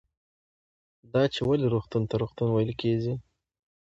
[1.13, 3.13] دا چې ولې روغتون ته روغتون ویل کېږي